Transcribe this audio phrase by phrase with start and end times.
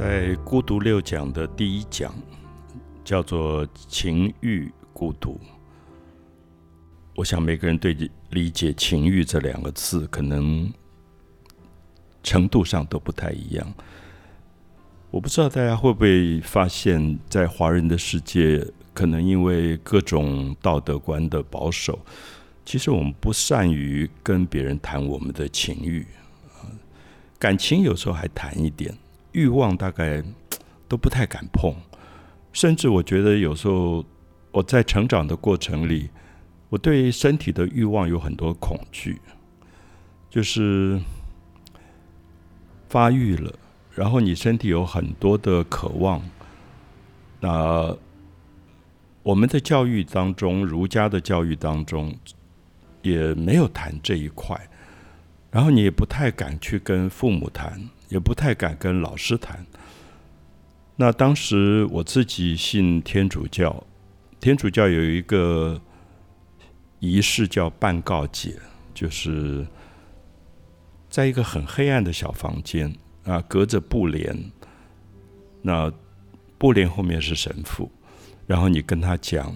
[0.00, 2.10] 在孤独六讲的第一讲
[3.04, 5.38] 叫做情欲孤独。
[7.14, 7.94] 我想每个人对
[8.30, 10.72] 理解情欲这两个字，可能
[12.22, 13.74] 程度上都不太一样。
[15.10, 21.98] 我不知道大家会不会发现，在华人的世界，可能因为各种道德观的保守，
[22.64, 26.06] 其实我们不善于跟别人谈我们的情欲
[27.38, 28.96] 感情有时候还谈一点。
[29.32, 30.22] 欲望大概
[30.88, 31.74] 都不太敢碰，
[32.52, 34.04] 甚至我觉得有时候
[34.50, 36.10] 我在成长的过程里，
[36.68, 39.20] 我对身体的欲望有很多恐惧，
[40.28, 41.00] 就是
[42.88, 43.52] 发育了，
[43.94, 46.20] 然后你身体有很多的渴望。
[47.40, 47.96] 那
[49.22, 52.14] 我们的教育当中，儒家的教育当中
[53.02, 54.68] 也没有谈这一块，
[55.50, 57.88] 然后你也不太敢去跟父母谈。
[58.10, 59.66] 也不太敢跟老师谈。
[60.96, 63.84] 那当时我自己信天主教，
[64.38, 65.80] 天主教有一个
[66.98, 68.54] 仪式叫办告解，
[68.92, 69.66] 就是
[71.08, 72.94] 在一个很黑暗的小房间
[73.24, 74.52] 啊，隔着布帘，
[75.62, 75.90] 那
[76.58, 77.90] 布帘后面是神父，
[78.46, 79.54] 然后你跟他讲，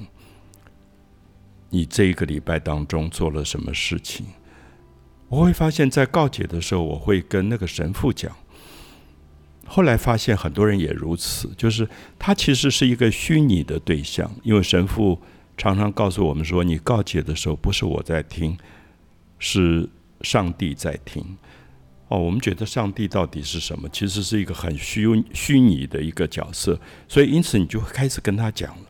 [1.69, 4.25] 你这一个礼拜当中做了什么事情。
[5.29, 8.35] 我会发现，在告解的时候，我会跟那个神父讲。
[9.67, 15.19] 后来发现很多人也如此，就是他其实是一个虚拟的对象，因为神父
[15.57, 18.57] 常常告诉我们说，你告解的时候不是我在听，
[19.39, 19.89] 是
[20.21, 21.25] 上帝在听。
[22.09, 23.89] 哦，我们觉得上帝到底是什么？
[23.89, 28.83] 其实是一个很虚虚拟的一个角色，所以因此你就会开始跟他讲了。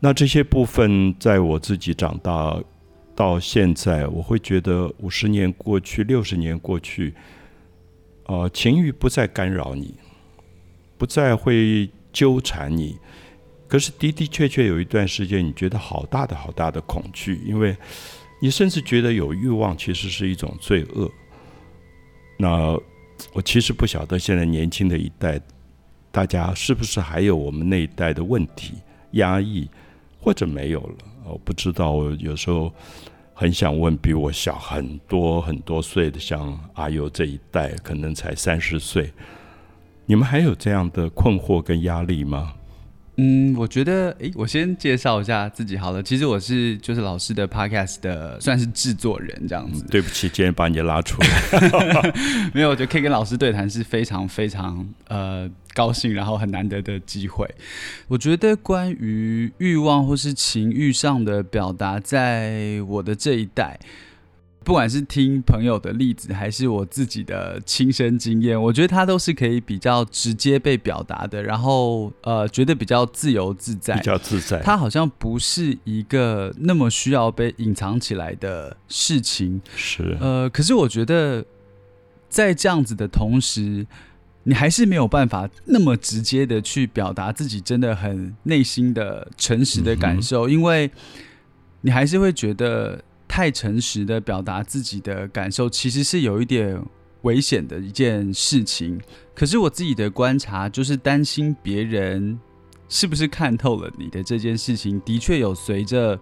[0.00, 2.60] 那这些部分，在我自己长大
[3.14, 7.14] 到现在，我会觉得五十年过去，六十年过去。
[8.32, 9.94] 呃，情欲不再干扰你，
[10.96, 12.96] 不再会纠缠你。
[13.68, 17.76] 可是的的确确有一段时间，你觉得好大的好大的恐惧，因为
[18.40, 21.10] 你甚至觉得有欲望其实是一种罪恶。
[22.38, 22.74] 那
[23.34, 25.38] 我其实不晓得现在年轻的一代，
[26.10, 28.76] 大家是不是还有我们那一代的问题
[29.10, 29.68] 压抑，
[30.18, 30.96] 或者没有了？
[31.26, 32.72] 我不知道，我有时候。
[33.34, 39.12] 很想问比我小很多很多岁的，像阿尤这一代，可能才三十岁，
[40.06, 42.54] 你们还有这样的困惑跟压力吗？
[43.16, 46.02] 嗯，我觉得，哎，我先介绍一下自己好了。
[46.02, 49.84] 其实我是就是老师的 podcast 的，算是制作人这样子。
[49.90, 52.12] 对不起，今天把你拉出来，
[52.54, 57.46] 没有，我觉得可以跟老师对谈是非常非常呃高兴，然后很难得的机会。
[58.08, 63.78] 我觉得关于欲望或是情欲上的表达，在我的这一代。
[64.64, 74.60] 不管是听朋友的例子，还是我自己的亲身经验，我觉得它都是可以比较直接被表达的，然后呃，觉得比较自由自在，比较自在。
[74.60, 79.60] 它好像不是一个那么需要被隐藏起来的事情。
[79.74, 81.44] 是呃，可是我觉得
[82.28, 83.86] 在这样子的同时，
[84.44, 90.90] 你还是没有办法那么直接的去表达自己真的很内心的诚实的感受，因为
[91.80, 93.02] 你还是会觉得。
[93.32, 96.78] 太诚实的表达自己的感受，其实是有一点
[97.22, 99.00] 危险的一件事情。
[99.34, 102.38] 可是我自己的观察，就是担心别人
[102.90, 106.20] 是不是看透了你的这件事情，的确有随着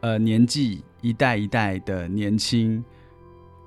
[0.00, 2.84] 呃年纪一代一代的年轻，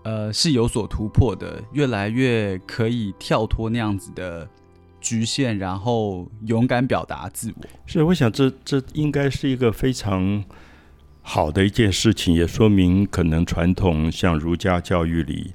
[0.03, 4.49] 呃是有所突破的，越来越可以跳脱那样子的
[5.01, 7.63] 局限，然后勇敢表达自我。
[7.85, 10.41] 是，我想这这应该是一个非常。
[11.27, 15.51] 好的一件事情，也说明可能传统像儒家教育里，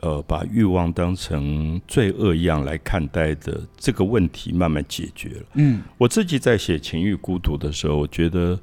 [0.00, 5.46] 呃，把欲望当成罪恶一样来看待的这个问题，慢慢解决了。
[5.54, 8.58] 嗯，我自己在写《情欲孤独》的时候，我觉得，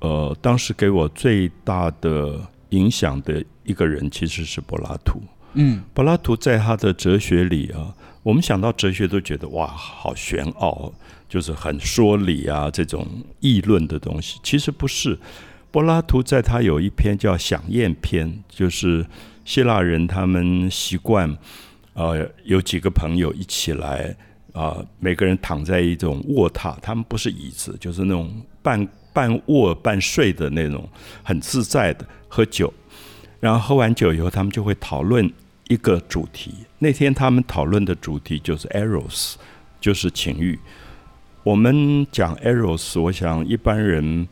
[0.00, 5.18] 呃，当时给我最大的影响的一个人其实是柏拉图。
[5.54, 10.92] 嗯，柏拉图在他的哲学里啊，我们想到哲学都觉得哇，好玄奥。
[11.28, 13.06] 就是很说理啊，这种
[13.40, 15.18] 议论的东西，其实不是。
[15.70, 19.04] 柏拉图在他有一篇叫《享宴篇》，就是
[19.44, 21.36] 希腊人他们习惯，
[21.92, 24.16] 呃，有几个朋友一起来
[24.54, 30.88] 啊，每个人躺在一种卧榻，他们不是椅子，就是那种半半卧半睡的那种，
[31.22, 32.72] 很自在的喝酒。
[33.38, 35.30] 然后喝完酒以后，他们就会讨论
[35.68, 36.54] 一个主题。
[36.78, 39.34] 那天他们讨论的主题就是 eros，
[39.78, 40.58] 就是情欲。
[41.48, 44.28] 我们讲 eros，我想一般人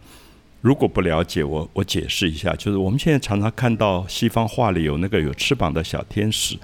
[0.60, 6.58] 如果不了解，我我解释一下，就是我们现在常常看到西方画里有那个有翅膀的小天使，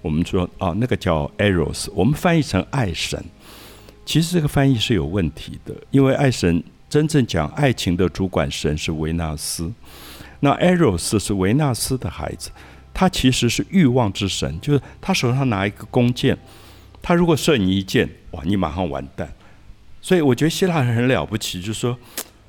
[0.00, 3.20] 我们说啊，那个叫 Eros，我们翻译成爱神。
[4.04, 9.72] 其实这个翻译是有问题的，因为爱神真正讲爱情的主管神是维纳斯，
[10.38, 12.52] 那 Eros 是维纳斯的孩子，
[12.94, 16.38] 他其实是欲望之神，就是他手上拿一个弓箭，
[17.02, 19.28] 他如果射你一箭，哇，你马上完蛋。
[20.06, 21.98] 所以我觉得希腊人很了不起，就是说，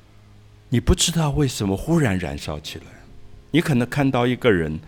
[0.70, 2.84] 你不知道为什么忽然燃烧起来，
[3.50, 4.78] 你可能看到一个人，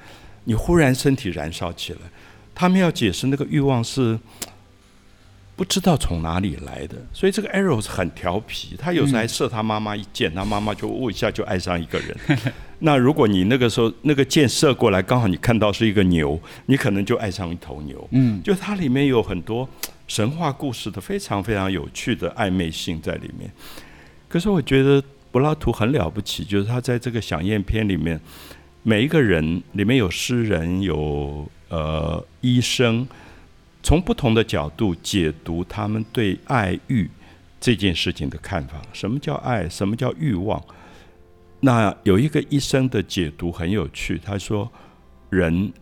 [0.44, 1.98] 你忽然身体燃烧起来，
[2.54, 4.16] 他们要解释那个欲望是。
[5.56, 12.16] 不知道从哪里来的，所以这个 Arrow 是很调皮，他有时候还射他妈妈一箭，他妈妈就呜一下就爱上一个人。
[12.78, 18.08] 那如果你那个时候那个箭射过来，刚好你看到是一个牛，你可能就爱上一头牛。
[18.12, 19.68] 嗯，就它里面有很多
[20.10, 23.48] 神话故事的非常非常有趣的暧昧性在里面。
[24.28, 28.20] 可是我觉得柏拉图很了不起，就是他在这个响宴篇里面，
[28.82, 33.06] 每一个人里面有诗人，有呃医生。
[33.84, 37.08] 从不同的角度解读他们对爱欲
[37.60, 38.82] 这件事情的看法。
[38.92, 39.68] 什么叫爱？
[39.68, 40.60] 什么叫欲望？
[41.60, 44.68] 那有一个医生的解读很有趣，他说
[45.30, 45.72] ：“人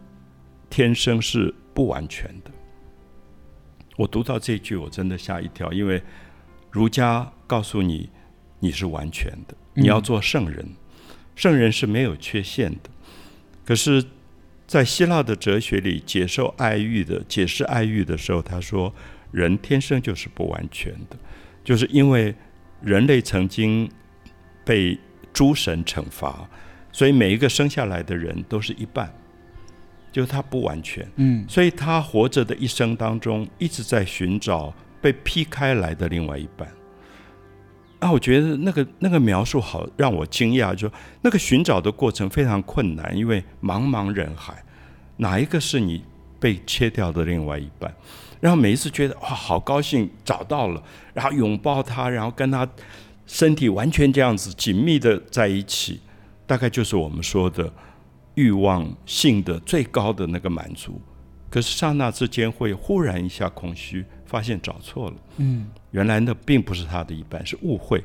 [0.69, 2.51] 天生是不完全的。”
[3.99, 6.00] 我读到这句，我真的吓一跳，因为
[6.71, 8.09] 儒家告诉你
[8.61, 10.65] 你是完全的，你要做圣人，
[11.35, 12.91] 圣人是没有缺陷的。
[13.67, 14.05] 可是。
[14.69, 18.93] 在希腊的哲学里，接受爱欲的解释爱欲的时候，他说：
[19.31, 21.17] 人天生就是不完全的，
[21.65, 22.35] 就是因为
[22.83, 23.91] 人类曾经
[24.67, 24.99] 被
[25.33, 26.47] 诸神惩罚，
[26.93, 29.11] 所以每一个生下来的人都是一半，
[30.10, 31.06] 就是他不完全。
[31.16, 36.69] 嗯，所以他活着的一生当中，一直在寻找被劈开来的另外一半。
[38.00, 40.90] 啊，我觉得那个那个描述好让我惊讶，就
[41.20, 44.62] 那个寻找的过程非常困难，因为茫茫人海，
[45.16, 46.05] 哪一个是你
[46.38, 47.93] 被切掉的另外一半？
[48.40, 50.81] 然后每一次觉得哇，好高兴找到了，
[51.12, 52.69] 然后拥抱他，然后跟他
[53.26, 56.00] 身体完全这样子紧密的在一起，
[56.46, 57.69] 大概就是我们说的
[58.38, 61.00] 欲望性的最高的那个满足。
[61.50, 64.05] 可是刹那之间会忽然一下空虚。
[64.29, 68.05] 发现找错了，嗯，原来那并不是他的一半，是误会，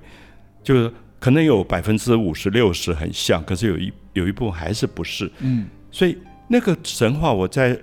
[0.63, 0.89] 就是
[1.19, 7.77] 可能有百分之五十六十很像，可是有一有一部分还是不是，嗯，所以那个神话我在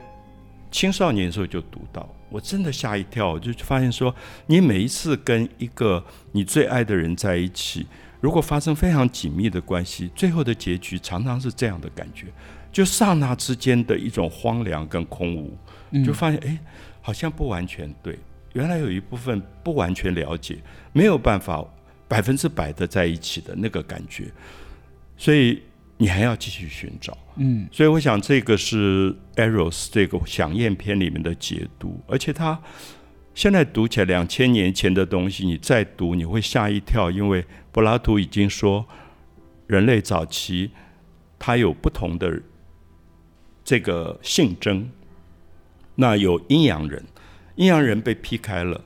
[0.71, 4.15] 青少年的时候就读到，我真的吓一跳，我就发现说，
[4.47, 7.87] 你每一次跟一个你最爱的人在一起，
[8.21, 12.27] 如果发生非常紧密的关系，最后的结局常常是这样的感觉，
[12.71, 15.57] 就刹那之间的一种荒凉跟空无，
[16.05, 16.59] 就发现哎，
[17.01, 18.19] 好像不完全对。
[18.53, 20.59] 原来有一部分不完全了解，
[20.93, 21.65] 没有办法
[22.09, 24.27] 百分之百的在一起的那个感觉，
[25.17, 25.63] 所以
[25.97, 27.17] 你还要继续寻找。
[27.37, 32.61] 嗯，所以我想这个是 Eros 这个响宴篇里面的解读，而且他
[33.35, 38.87] 现在读起来两千年前的东西，你再读你会吓一跳，因为柏拉图已经说
[39.67, 40.71] 人类早期
[41.39, 42.43] 他有不同的
[43.65, 44.91] 这个性征，
[45.95, 47.03] 那有阴阳人。
[47.57, 48.81] 阴阳人被劈开了，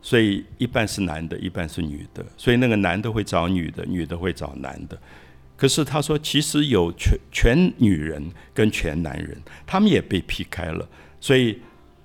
[0.00, 4.96] 所以一半是男的，一半是女的，所以那个男的会找女的，女的会找男的。
[5.56, 10.88] 可是他说，其实有全全女人跟全男人，他们也被劈开了，
[11.20, 11.58] 所以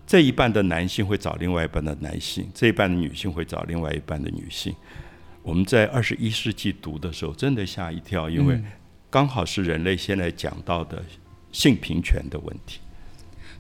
[0.08, 4.74] 这一半的男性会找另外一半的男性，这一半的女性会找另外一半的女性。
[5.42, 8.60] 我们在二十一世纪读的时候，真的吓一跳，因为
[9.10, 11.04] 刚好是人类现在讲到的
[11.52, 12.80] 性平权的问题。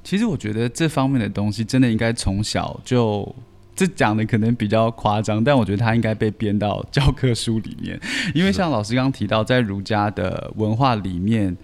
[0.04, 3.36] 其实我觉得这方面的东西真的应该从小就，
[3.75, 8.00] 这讲的可能比较夸张，但我觉得它应该被编到教科书里面。
[8.36, 11.56] 因为像老师刚刚提到，在儒家的文化里面，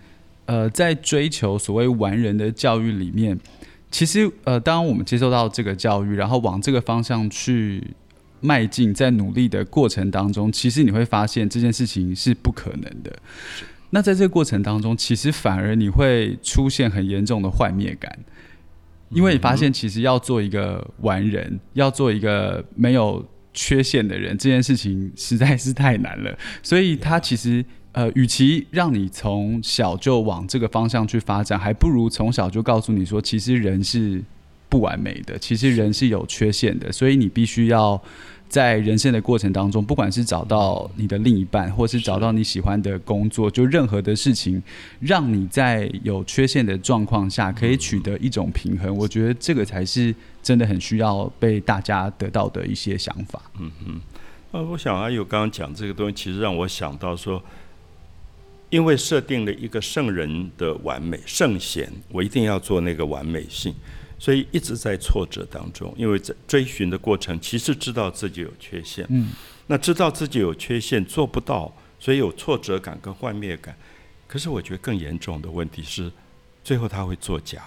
[0.46, 3.40] 呃，在追求所谓完人的教育里面，
[3.92, 7.84] 其实呃，当我们接受到这个教育，然后往这个方向去
[8.40, 13.14] 迈进，在努力的过程当中，其实你会发现这件事情是不可能的。
[13.92, 18.18] 那在这个过程当中，其实反而你会出现很严重的幻灭感，
[19.10, 26.34] 因为你发现其实要做一个完人，要做一个没有缺陷的人，这件事情实在是太难了。
[26.64, 34.22] 所以，他其实呃，与其让你从小就往这个方向去发展，还不如从小就告诉你说，其实人是
[34.70, 38.02] 不完美的，其实人是有缺陷的，所以你必须要。
[38.52, 44.62] 在人生的过程当中，不管是找到你的另一半，或是找到你喜欢的工作，就任何的事情，
[45.00, 53.42] 让你在有缺陷的状况下可以取得一种平衡，我觉得这个才是真的很需要被大家得到的一些想法。
[53.58, 54.02] 嗯嗯，
[54.52, 57.42] 呃，我想阿友刚刚讲这个东西，其实让我想到说，
[58.72, 63.76] 因为设定了一个圣人的完美圣贤，我一定要做那个完美性，
[64.18, 65.94] 所以一直在挫折当中。
[65.98, 69.32] 因为在追寻的过程，其实知道自己有缺陷，嗯，
[69.68, 73.76] 那知道自己有缺陷做不到，所以有挫折感跟幻灭感。
[74.26, 76.10] 可是我觉得更严重的问题是，
[76.64, 77.62] 最后他会作假。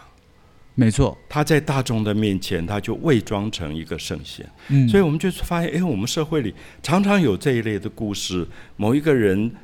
[0.76, 4.44] 没错，他在大众的面前，他就伪装成一个圣贤。
[4.68, 8.44] 嗯，所以我们就发现，哎，我们社会里常常有这一类的故事：
[8.76, 9.54] 某一个人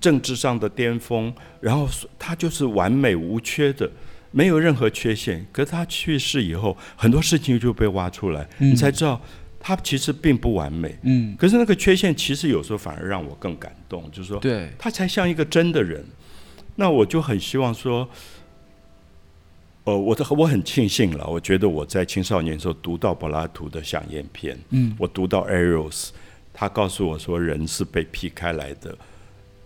[0.00, 1.88] 政治上的巅峰，然后
[2.18, 3.90] 他就是完美无缺的，
[4.30, 5.46] 没有任何缺陷。
[5.52, 9.20] 可是他去世以后，很多事情就被挖出来，你才知道
[9.58, 10.98] 他其实并不完美。
[11.02, 16.04] 嗯，可是那个缺陷其实有时候反而让我更感动，就是说，对，他才像一个真的人。
[16.76, 18.08] 那我就很希望说。
[19.84, 21.26] 呃，我的我很庆幸了。
[21.26, 26.10] 我觉得我在青少年时候读到柏拉图的《响宴篇》，嗯，我读到 Eros，
[26.52, 28.94] 他告诉我说人是被劈开来的，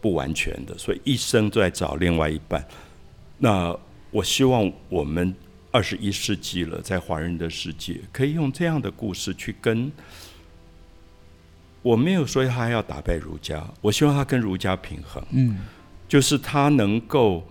[0.03, 2.63] 不完全的，所以一生都在找另外一半。
[3.39, 3.75] 那
[4.11, 5.35] 我希望我们
[5.71, 9.91] 二十一世纪了，在华人的世界，可以用这样的故事去跟。
[11.81, 15.61] 我没有说他要打败儒家，我希望他跟儒家平衡，嗯，
[16.07, 17.47] 就是他能够。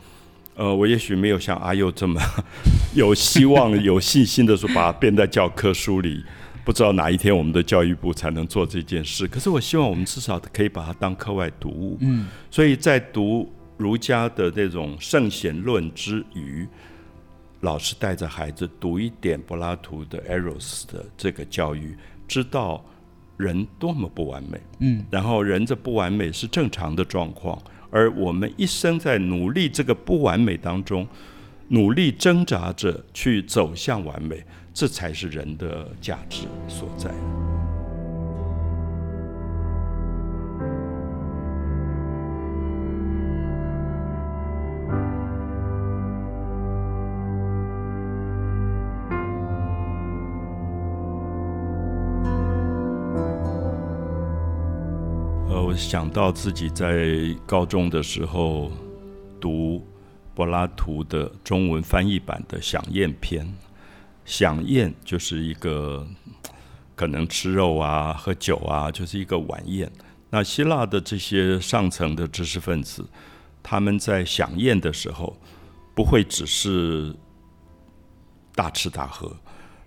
[0.54, 2.22] 呃，我也许没有像阿佑这么
[2.94, 6.24] 有希望、有信心的说把它编在教科书里。
[6.64, 9.28] 不知道哪一天我们的教育部才能做这件事。
[9.28, 11.98] 可是我希望我们至少可以把它当课外读物。
[12.02, 16.68] 嗯，所以在读儒家的这种圣贤论之余，
[17.62, 22.84] 老师带着孩子读一点柏拉图的 Eros 的这个教育，知道
[23.38, 24.62] 人多么不完美。
[24.80, 27.60] 嗯，然后人这不完美是正常的状况。
[27.90, 31.06] 而我们一生在努力这个不完美当中，
[31.74, 37.10] 努力挣扎着去走向完美，这才是人的价值所在。
[55.54, 57.08] 我想到自己在
[57.46, 58.70] 高中的时候
[59.40, 59.82] 读
[60.34, 63.46] 柏拉图的中文翻译版的《享宴篇》，
[64.26, 66.08] 享宴就是一个
[66.96, 69.92] 可能吃肉啊、喝酒啊，就是一个晚宴。
[70.30, 73.06] 那希腊的这些上层的知识分子，
[73.62, 75.38] 他们在享宴的时候，
[75.94, 77.14] 不会只是
[78.56, 79.36] 大吃大喝。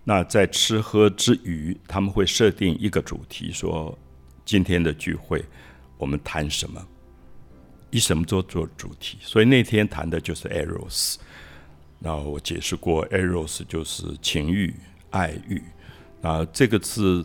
[0.04, 3.96] 那在吃喝之余，他们会设定一个主题，说
[4.44, 5.42] 今天的聚会。
[5.96, 6.86] 我们谈什么？
[7.94, 9.16] 以什么做做主题？
[9.20, 11.14] 所以那天谈的就是 eros。
[12.00, 14.74] 那我解释过，eros 就是情欲、
[15.10, 15.62] 爱欲。
[16.22, 17.24] 啊，这个字，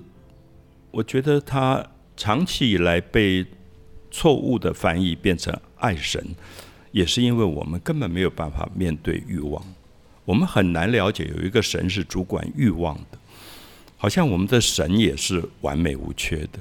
[0.92, 1.84] 我觉得它
[2.16, 3.44] 长期以来被
[4.12, 6.24] 错误的翻译变成爱神，
[6.92, 9.66] 也是因为我们根本没有办法面对欲望。
[10.26, 13.18] 我们很难了解有一个神是主管欲望的，
[13.98, 16.60] 好像我们的神也是完美无缺的。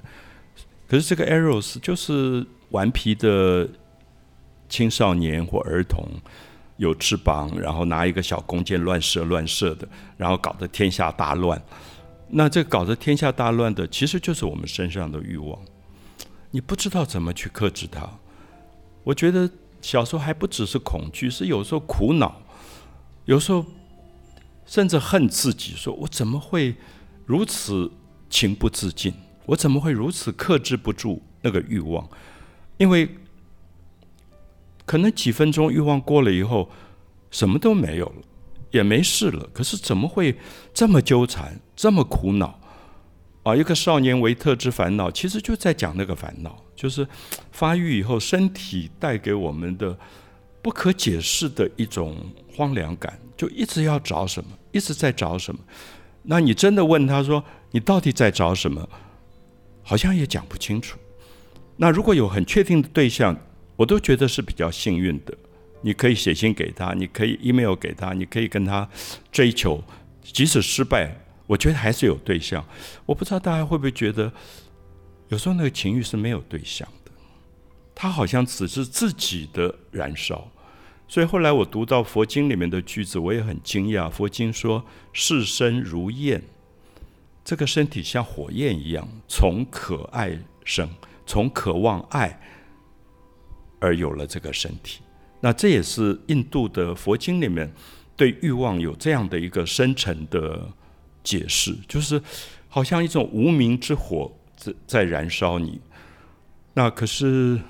[0.89, 3.69] 可是这个 Eros 就是顽皮的
[4.69, 6.07] 青少年或儿童，
[6.77, 11.61] 有翅膀，然后拿一个小弓箭乱射乱射的，然后搞得天下大乱。
[12.31, 15.59] 那这搞得天下大乱的，其实就是我们身上的欲望。
[16.51, 18.09] 你不知道怎么去克制它。
[19.05, 22.43] 我觉得小时候还不只是恐惧，是有时候苦恼，
[23.25, 23.65] 有时候
[24.67, 26.77] 甚至恨自己，说我怎么会
[27.25, 27.91] 如此
[28.29, 29.15] 情不自禁。
[29.47, 32.07] 我怎么会如此克制不住那个欲望？
[32.77, 33.09] 因为
[34.89, 36.71] 可能几分钟欲望过了以后，
[37.31, 38.23] 什么都没有了，
[38.71, 39.47] 也没事了。
[39.53, 40.35] 可是怎么会
[40.73, 42.59] 这么纠缠，这么苦恼？
[43.43, 47.07] 啊，一个少年维特之烦恼，其实就在讲那个烦恼，就是
[47.53, 49.95] 发育以后身体带给我们的
[50.63, 52.17] 不可解释的一种
[52.57, 55.61] 荒凉感，就一直要找什么，一直在找什么。
[56.23, 58.89] 那你真的问他说，你到底在找什么？
[59.83, 60.99] 好像也讲不清楚。
[61.77, 63.37] 那如果有很确定的对象，
[63.79, 65.33] 我都觉得是比较幸运的。
[65.83, 68.89] 你可以写信给他，你可以 email 给他，你可以跟他
[69.31, 69.81] 追求，
[70.21, 71.17] 即使失败，
[71.47, 72.67] 我觉得还是有对象。
[73.07, 74.33] 我不知道大家会不会觉得，
[75.29, 77.13] 有时候那个情欲是没有对象的，
[77.95, 80.51] 他好像只是自己的燃烧。
[81.07, 84.11] 所以后来我读到佛经里面的句子，我也很惊讶。
[84.11, 86.43] 佛经说：“世身如焰。”
[87.45, 90.91] 这个身体像火焰一样，从可爱生，
[91.25, 92.39] 从渴望爱
[93.79, 95.01] 而有了这个身体。
[95.41, 97.73] 那这也是印度的佛经里面
[98.17, 100.69] 对欲望有这样的一个深沉的
[101.23, 102.21] 解释，就是
[102.69, 105.81] 好像一种无名之火在在燃烧你。
[106.75, 107.61] 那可是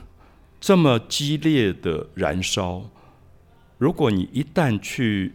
[0.61, 2.91] 这么激烈的燃烧，
[3.77, 5.33] 如果你一旦去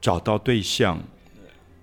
[0.00, 1.02] 找到对象，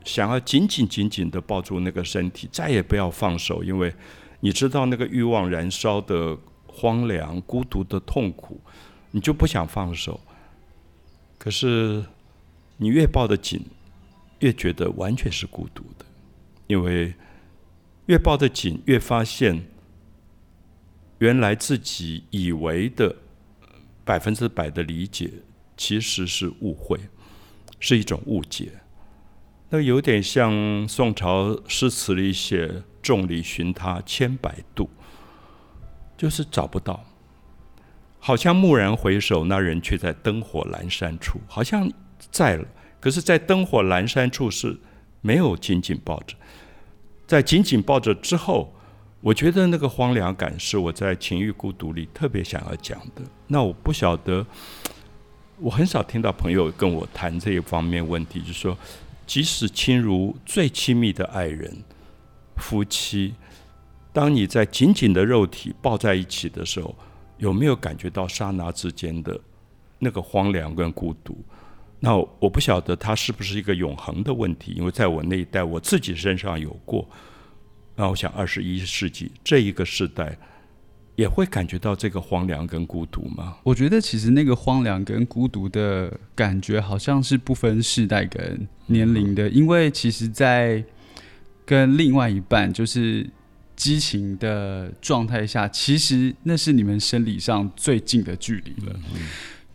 [0.06, 3.94] 想要紧紧紧紧的抱住那个身体，再也不要放手，因为
[4.40, 6.38] 你知道那个欲望燃烧的
[6.74, 8.60] 荒凉、孤独的痛苦，
[9.12, 10.20] 你就不想放手。
[11.38, 12.04] 可是
[12.78, 13.64] 你越抱得紧，
[14.40, 16.06] 越觉得完全是孤独的，
[16.68, 17.14] 因为
[18.08, 19.64] 越抱得紧，越发现。
[21.20, 23.16] 原来自己以为的
[24.04, 25.32] 百分之百的理解，
[25.78, 27.00] 其实是误会，
[27.80, 28.74] 是一种误解。
[29.70, 34.90] 那有点像宋朝诗词里写“众里寻他千百度”，
[36.24, 37.04] 就是找不到。
[38.18, 41.38] 好像蓦然回首，那人却在灯火阑珊处。
[41.50, 41.92] 好像
[42.32, 42.66] 在了，
[43.02, 44.80] 可是，在灯火阑珊处是
[45.20, 46.38] 没有紧紧抱着。
[47.28, 48.74] 在紧紧抱着之后。
[49.20, 53.22] 我觉得那个荒凉感是我在《情欲孤独》里特别想要讲的。
[53.48, 54.46] 那我不晓得，
[55.60, 58.78] 我很少听到朋友跟我谈这一方面问题，就是说，
[59.26, 61.74] 即使亲如最亲密的爱人、
[62.58, 63.34] 夫妻，
[64.14, 66.96] 当你在紧紧的肉体抱在一起的时候，
[67.40, 69.38] 有没有感觉到刹那之间的
[70.00, 71.36] 那个荒凉跟孤独？
[72.00, 77.10] 那我不晓得它是不是一个永恒的问题，因为在我那一代，我自己身上有过。
[77.96, 80.38] 那我想，二十一世纪这一个时代，
[81.16, 83.58] 也会感觉到这个荒凉跟孤独吗？
[83.64, 90.84] 我觉得其实那个荒凉跟孤独的感觉，好像是不分世代跟年龄的，因为其实，在
[91.66, 93.30] 跟另外一半就是
[93.84, 98.96] 激情的状态下，其实那是你们生理上最近的距离了。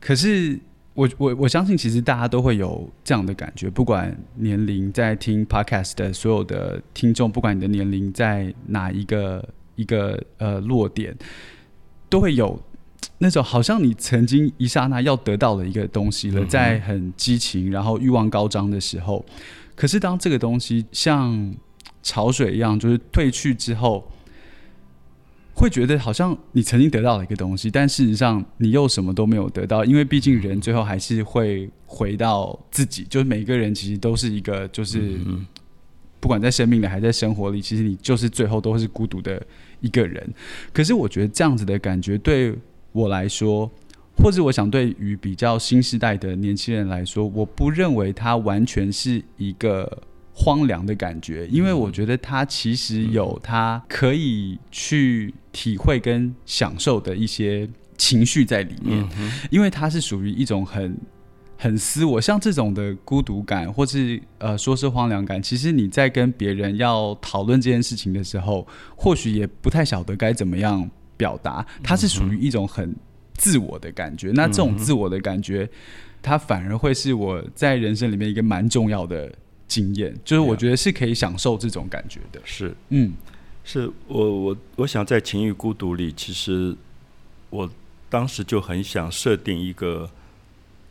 [0.00, 0.58] 可是。
[0.94, 11.16] 我我我相信，其实大家都会有这样的感觉，不管年龄，在听 podcast 的所有的听众，不管你的年龄在哪一个一个呃落点，
[12.08, 12.60] 都会有
[13.18, 19.24] 那种好像你曾经一刹那要得到的一个东西了，在很激情，然后欲望高涨的时候，
[19.76, 21.54] 可是当这个东西像
[22.08, 24.10] 潮水一样，就是退去之后。
[25.60, 33.04] 会觉得好像你曾经得到了一个东西，但事实上你又什么都没有得到，因为毕竟人最后还是会回到自己。
[33.10, 35.18] 就是每个人其实都是一个，就是
[36.20, 39.44] 不管在生命里还在生活里，其实你就是最后都是孤独的
[39.80, 40.32] 一个人。
[40.72, 42.54] 可是我觉得这样子的感觉对
[42.92, 43.68] 我来说，
[44.16, 50.04] 或者我想对于比较新时代的年轻人来说，我不认为它完全是一个。
[50.40, 59.04] 荒凉的感觉，因为我觉得他其实有他可以去体会跟享受的一些情绪在里面，
[59.50, 60.96] 因为它是属于一种很
[61.56, 72.94] 很私我，像这种的孤独感，或是呃说是荒凉感，其实你在跟别人要讨论这件事情的时候，或许也不太晓得该怎么样表达，它是属于一种很
[73.34, 74.30] 自我的感觉。
[74.32, 75.68] 那这种自我的感觉，
[76.22, 79.34] 它反而会是我在人生里面一个蛮重要的。
[79.68, 82.40] 经验就是我觉得是可以享受这种感觉的。
[82.42, 83.12] 是，嗯，
[83.62, 86.74] 是我我我想在《情与孤独》里，其实
[87.50, 87.70] 我
[88.08, 90.10] 当时就很想设定一个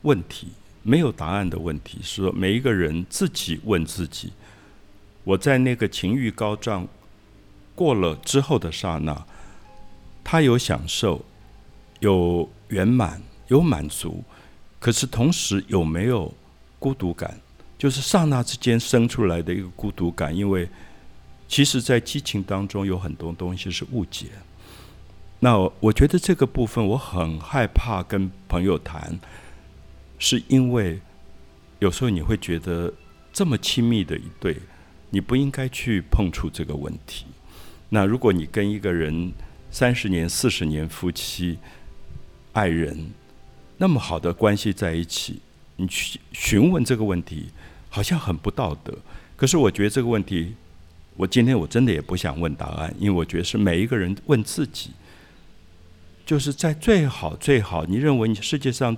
[0.04, 0.50] 问题，
[0.84, 4.32] 没有答案的问题，是说每一个人自己问自己：
[5.24, 6.88] 我在那个情欲高涨
[7.74, 9.26] 过了之后的刹那，
[10.24, 11.26] 他有享受，
[12.00, 14.24] 有圆满，有满足，
[14.80, 16.32] 可是同时有没有
[16.78, 17.40] 孤独感？
[17.78, 20.68] 就是刹那之间生出来的一个孤独感，因为
[21.48, 24.28] 其实，在激情当中有很多东西是误解。
[25.40, 29.20] 那我觉得这个部分我很害怕跟朋友谈，
[30.18, 31.00] 是因为
[31.80, 32.92] 有时候你会觉得
[33.32, 34.58] 这么亲密的一对，
[35.12, 37.28] 你不应该去碰触这个问题。
[37.90, 39.32] 那如果你跟一个人
[39.70, 41.60] 三十年、四十年夫妻、
[42.54, 43.12] 爱人
[43.78, 45.40] 那么好的关系在一起，
[45.78, 47.48] 你去询问这个问题。
[47.90, 48.94] 好像很不道德，
[49.36, 50.54] 可是我觉得这个问题，
[51.16, 54.92] 我今天我真的也不想问答案，因为我觉得是每一个人问自己，
[56.26, 58.96] 就是在最好最好，你认为你世界上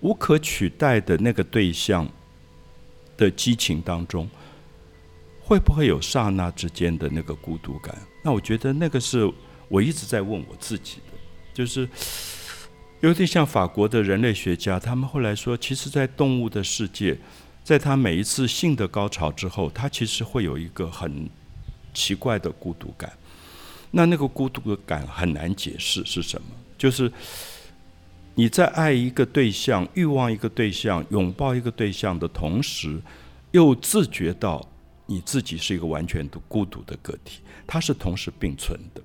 [0.00, 2.08] 无可取代的那个对象
[3.16, 4.28] 的激情当中，
[5.40, 7.96] 会不会有刹那之间的那个孤独感？
[8.22, 9.30] 那我觉得那个是
[9.68, 11.18] 我一直在问我自己的，
[11.52, 11.88] 就是
[13.04, 17.18] 有点像法国的人类学家，他们后来说，其实，在动物的世界。
[17.62, 21.28] 在他每一次性的高潮之后，他其实会有一个很
[21.92, 23.12] 奇怪的孤独感。
[23.90, 26.46] 那那个孤独的感很难解释是什么，
[26.78, 27.12] 就是
[28.34, 32.98] 你在爱一个对象、欲望一个对象、拥抱一个对象的同时，
[33.50, 34.66] 又自觉到
[35.04, 37.40] 你自己是一个完全的孤独的个体。
[37.66, 39.02] 它是同时并存的。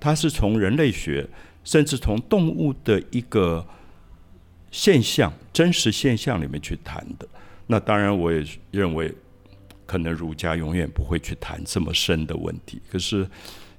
[0.00, 1.26] 它是从人类学
[1.64, 3.66] 甚至从动物的一个
[4.70, 7.26] 现象、真实现象里面去谈的。
[7.66, 9.12] 那当然，我也认为，
[9.86, 12.80] 可能儒家永远不会去谈这么深的问题。
[12.90, 13.26] 可是，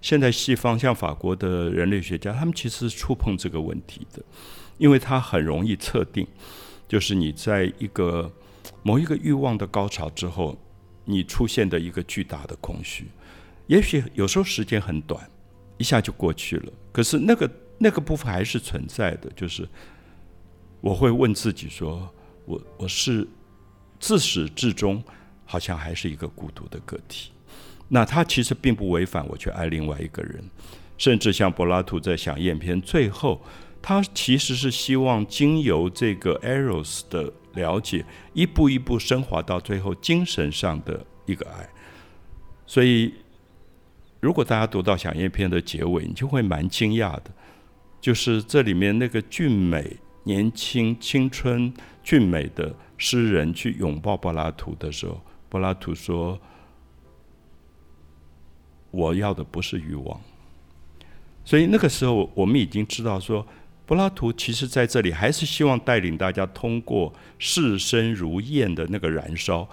[0.02, 4.24] 现在西方像法国的人类学家，他们其实是触碰这个问题的，
[4.78, 6.26] 因为它很容易测定，
[6.88, 8.32] 就是你在一个
[8.82, 10.58] 某一个欲望的高潮之后，
[11.06, 13.06] 你出现的一个巨大的空虚，
[13.68, 15.30] 也许有时候时间很短，
[15.78, 16.74] 一下就过去了。
[16.92, 19.68] 可是那个那个部分还是存在的，就是
[20.82, 22.10] 我会问自己说：
[22.46, 23.28] 我我是。
[23.98, 25.02] 自始至终，
[25.46, 27.32] 好像还是一个孤独的个体。
[27.88, 30.44] 那他其实并不违反我去爱另外一个人，
[30.98, 33.42] 甚至像柏拉图在《想宴篇》最后，
[33.82, 41.68] 他其实是希望经由这个 eros 的了解，一步一步升华到最后精神上的一个爱。
[42.68, 43.14] 所以，
[44.20, 47.32] 如果大家读到《想宴篇》的结尾，你就会蛮惊讶的，
[48.06, 52.72] 就是这里面那个俊美、年轻、青春、俊美的。
[52.98, 56.40] 诗人去拥抱柏拉图的时候，柏拉图说
[58.92, 60.22] ：“我要的不是欲望。”
[61.44, 63.46] 所以那个时候，我们已经知道说，
[63.88, 69.68] 柏拉图其实在这里还是希望带领大家通过视身如焰的那个燃烧、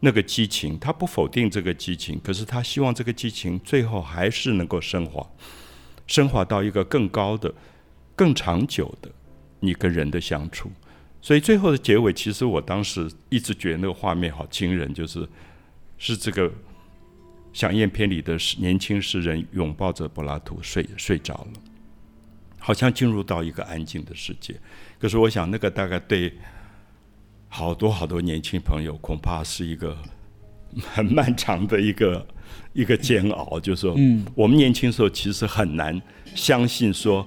[0.00, 0.78] 那个激情。
[0.78, 5.26] 他不否定这个激情，可是他希望这个激情最后还是能够升华，
[6.10, 7.54] 升华到一个更高的、
[8.16, 9.08] 更长久的
[9.60, 10.68] 你跟人的相处。
[11.22, 15.28] 所以最后的结尾，其实我当时一直觉得那个画面好惊人，就是
[15.98, 16.48] 是这个
[17.52, 21.60] 《响宴篇》里的年轻诗人拥抱着柏拉图睡睡着了，
[22.58, 24.58] 好像进入到一个安静的世界。
[24.98, 26.32] 可是我想，那个大概对
[27.48, 29.96] 好多好多年轻朋友，恐怕是一个
[30.92, 32.26] 很漫长的一个
[32.72, 33.58] 一个煎熬。
[33.60, 36.00] 就是说，嗯，我们年轻时候其实很难
[36.34, 37.26] 相信说。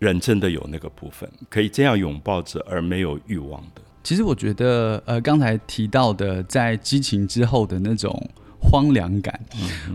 [0.00, 3.80] 人真的有那个部分，可以这样拥抱着而没有欲望的。
[4.02, 8.12] 其实我觉得，呃，刚才提到的在激情之后的那种
[8.70, 9.38] 荒凉感，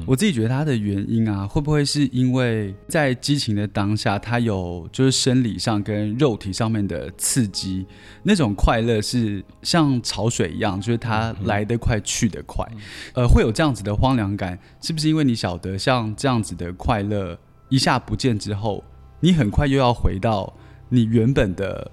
[0.06, 7.86] 我自己觉得它的原因啊，会不会是因为在激情的当下，它有就是生理上跟肉体上面的刺激，
[8.24, 12.66] 那种快乐是像潮水一样，就是它来得快去得快，
[13.14, 17.38] 呃，会有这样子的荒凉感，是不是因为你晓得像这样子的快乐
[17.70, 18.84] 一下不见之后？
[19.22, 20.54] 你很快又要回到
[20.88, 21.92] 你原本的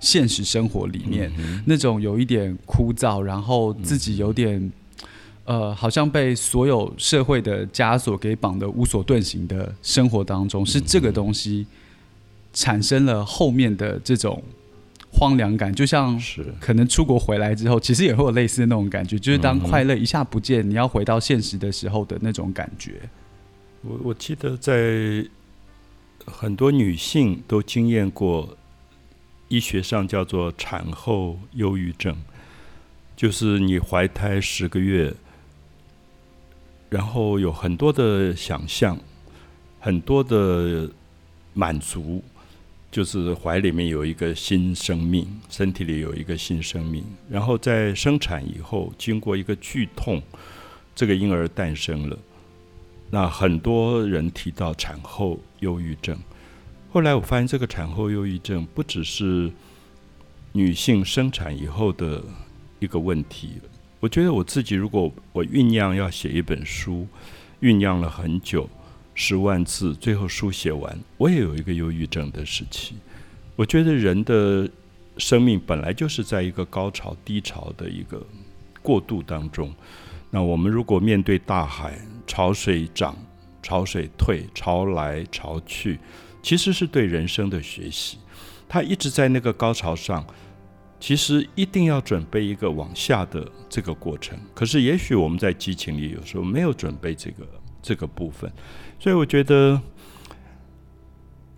[0.00, 1.30] 现实生活里面，
[1.66, 4.72] 那种有一点枯燥，然后自己有点
[5.44, 11.66] 呃，好像被所有社会的枷锁给绑得无所遁形的生活当中，是这个东西
[12.52, 14.42] 产生了后面的这种
[15.12, 23.00] 荒凉感，就像是可能出国回来之后，其实也会有类似的那种感觉，就是当快乐一下不见，你要回到现实的时候的那种感觉。
[23.82, 25.24] 我我记得在。
[26.24, 28.56] 很多女性都经验过
[29.48, 32.16] 医学上叫做产后忧郁症，
[33.16, 35.12] 就是你怀胎十个月，
[36.92, 38.98] 然后有很多的想象，
[39.80, 40.86] 很多的
[41.54, 42.22] 满足，
[42.90, 50.22] 就是怀里面有一个新生命，身体里有一个新生命，然后在生产以后，经过一个剧痛，
[50.94, 52.18] 这个婴儿诞生了。
[53.08, 56.18] 那很多人提到产后忧郁症，
[56.92, 59.50] 后来我发现这个产后忧郁症不只是
[60.52, 62.22] 女性生产以后的
[62.80, 63.52] 一个问题。
[64.02, 67.06] 我觉得我自己如果我酝酿要写一本书，
[67.60, 68.68] 酝酿了很久，
[69.14, 72.96] 十万字，最后书写完，我也有一个忧郁症的时期。
[73.54, 74.68] 我觉得人的
[75.18, 78.20] 生命本来就是在一个高潮低潮的一个
[78.82, 79.72] 过渡当中。
[80.30, 83.16] 那我们如果面对大海，潮水涨，
[83.62, 86.00] 潮水退，潮来潮去，
[86.42, 88.18] 其实是对人生的学习。
[88.68, 90.26] 他一直在那个高潮上，
[91.02, 94.38] 其实一定要准备一个往下的这个过程。
[94.54, 97.44] 可是，也许我们在激情里有时候没有准备这个
[97.82, 98.48] 这个部分。
[99.00, 99.82] 所以，我觉得，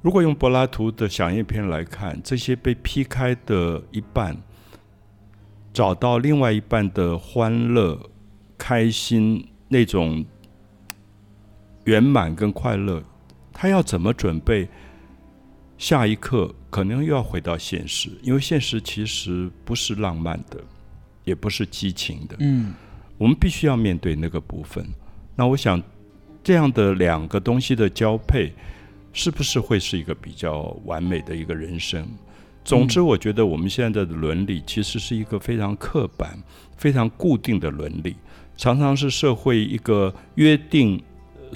[0.00, 4.34] 如果用柏拉图的响应篇来看，这些被劈开的一半，
[5.74, 8.00] 找到另外一半的欢乐、
[8.56, 10.24] 开心那种。
[11.84, 13.02] 圆满跟快乐，
[13.52, 14.70] 他要怎么准备？
[15.76, 20.58] 下一刻可能又要回到现实，因为现实其实不是浪漫的，
[21.24, 22.36] 也不是激情的。
[22.40, 22.74] 嗯，
[23.18, 24.86] 我们必须要面对那个部分。
[25.36, 25.82] 那我想，
[26.42, 28.52] 这样的两个东西的交配，
[29.12, 32.06] 是不是会是一个比较完美的一个人生？
[32.64, 36.38] 总之，我觉得我们现在的伦理其实是一个非常刻板、
[36.76, 38.16] 非常固定的伦理，
[38.56, 41.02] 常常是社会一个约定。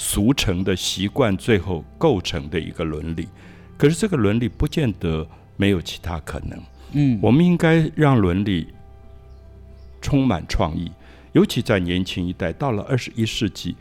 [0.00, 3.26] 俗成的习惯最后构成的一个伦理，
[3.78, 6.60] 可是这个伦理不见得没有其他可能。
[6.92, 8.66] 嗯，我们应该让伦理
[10.02, 10.90] 充满创意，
[11.32, 13.76] 尤其在年轻一代，到了二十一世纪，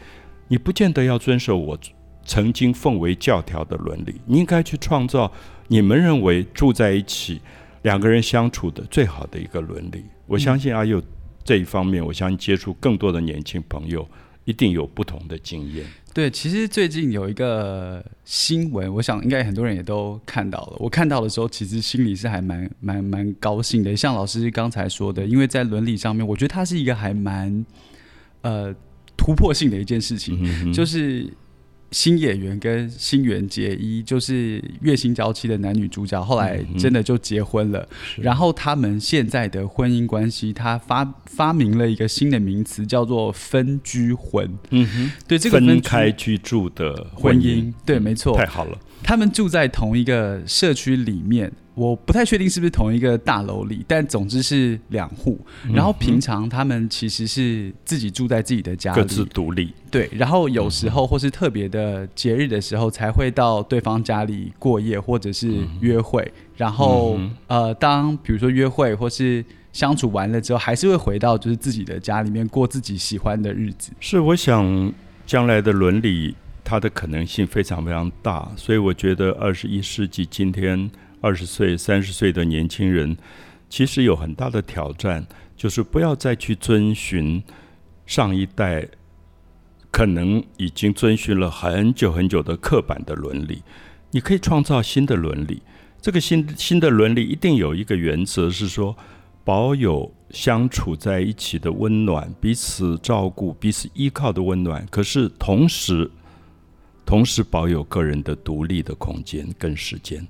[0.48, 1.78] 你不见得要遵守我
[2.26, 5.32] 曾经奉为教条的伦理，你应该去创造
[5.68, 7.42] 你们认为住在一起
[7.82, 10.04] 两个人相处的最好的一个伦理。
[10.26, 11.02] 我相信阿佑
[11.44, 14.06] 这一方面，我相信接触更多的年轻朋友，
[14.44, 15.86] 一定有不同的经验。
[16.18, 20.78] 对，其实最近有一个新闻，我想应该很多人也都看到了。
[20.80, 23.96] 我看到的时候，其实心里是还蛮蛮蛮高兴的。
[23.96, 27.64] 像老师刚才说的，因为在伦理上面，我觉得它是一个还蛮
[28.42, 28.74] 呃
[29.16, 31.32] 突破性的一件事情，就是。
[31.92, 37.88] 新演员跟新垣结衣就是月薪娇妻的男女主角，后来真的就结婚了。
[38.18, 44.50] 然后他们现在的婚姻关系，他发发明了一个新的名词，叫做分居婚。
[44.72, 48.78] 嗯哼，对这个分开居住的婚姻，对，没错，太好了。
[49.04, 51.52] 他们住在同一个社区里面。
[51.78, 55.40] 我不太确定是不是同一个大楼里，但总之是两户。
[55.72, 59.72] 然后平常他们其实是自己住在自己的家里，各自独立。
[59.92, 66.30] 对，然后有时候或是特别的节日的时候，才会到对方家里过夜或者是约会。
[66.56, 73.92] 然后呃，当比如说约会或是相处完了之后，还是会回到就是自己的家里面过自己喜欢的日子。
[74.00, 74.92] 是，我想
[75.28, 80.90] 将来的伦理它的可能性非常非常大，所以我觉得二十一世纪今天。
[81.22, 83.18] 二十岁、三十岁的年轻人，
[83.70, 85.26] 其实有很大的挑战，
[85.56, 87.44] 就是不要再去遵循
[88.06, 88.88] 上一代
[89.92, 93.64] 可能已经遵循了很久很久的刻板的伦理。
[94.12, 95.62] 你可以创造新的伦理。
[96.00, 98.96] 这个新新的伦理一定有一个原则，是说
[99.44, 104.86] 保有相处在一起的温暖，彼此照顾、彼此依靠的温暖。
[104.92, 106.10] 可是同时，
[107.06, 110.26] 同时保有个人的独立的空间跟时间。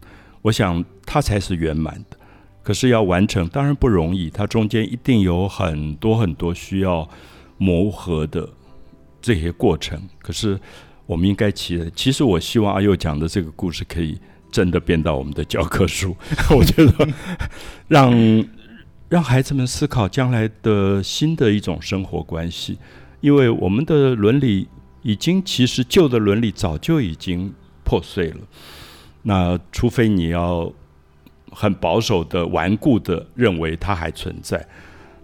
[0.47, 2.17] 我想它才是圆满的，
[2.63, 7.07] 可是要完成当然不容易，它中间一定有很多很多需要
[7.57, 8.47] 磨合的
[9.21, 10.01] 这些过程。
[10.19, 10.57] 可是
[11.05, 14.17] 我们应该期，其实我希望阿佑讲的这个故事可以
[14.49, 16.15] 真的变到我们的教科书。
[16.55, 17.07] 我觉得
[17.89, 18.45] 让
[19.09, 22.77] 让孩子们思考将来的新的一种生活关系，
[23.19, 24.69] 因为我们的伦理
[25.01, 28.37] 已经其实旧的伦理早就已经破碎了。
[29.27, 30.71] 那除非你要
[31.51, 34.65] 很保守的、顽固的认为它还存在。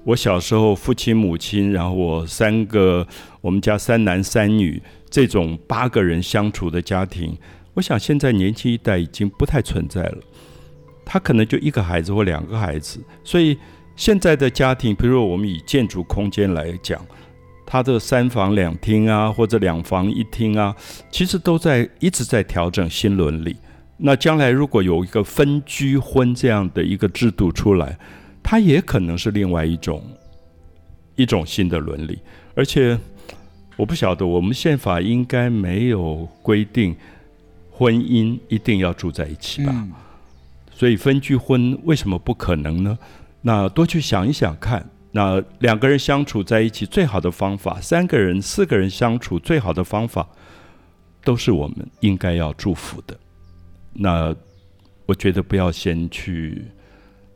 [0.03, 3.07] 我小时候父亲、母亲，然后我三个，
[3.39, 7.37] 我们家三男三女，这种八个人相处的家庭，
[7.75, 10.17] 我想现在年轻一代已经不太存在了。
[11.05, 13.57] 他可能就一个孩子或两个孩子，所以
[13.95, 16.99] 现在的家庭，比如说我们以建筑空间来讲，
[17.65, 20.75] 它的三房两厅啊，或者两房一厅啊，
[21.09, 23.55] 其实都在一直在调整新伦理。
[23.97, 27.97] 那将来如果有一个分居婚这样的一个制度出来，
[28.41, 30.03] 它也可能是另外一种
[31.15, 32.19] 一种新的伦理。
[32.56, 32.99] 而且
[33.77, 36.95] 我不晓得，我们宪法应该没有规定
[37.71, 39.88] 婚姻一定要住在一起吧？
[40.71, 42.97] 所以分居婚为什么不可能呢？
[43.41, 44.86] 那多去想一想看。
[45.12, 50.27] 那两个人相处在一起最好的方法，三个人、四个人相处最好的方法，
[51.23, 53.15] 都是我们应该要祝福的。
[53.93, 54.36] 那
[55.06, 56.63] 我觉得不要先去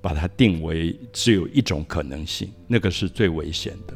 [0.01, 3.93] 把它定为只有一种可能性，那个是最危险的。